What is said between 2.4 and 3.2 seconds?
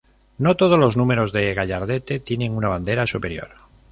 una bandera